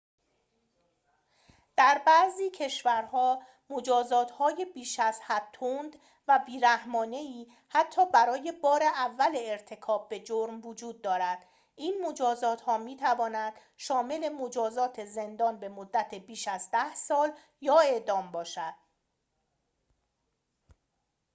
[1.75, 5.95] در بعضی کشورها مجازات‌های بیش‌ازحد تند
[6.27, 11.45] و بی‌رحمانه‌ای حتی برای بار اول ارتکاب به جرم وجود دارد
[11.75, 17.31] این مجازات‌ها می‌تواند شامل مجازات زندان به‌مدت بیش از ۱۰ سال
[17.61, 18.73] یا اعدام باشد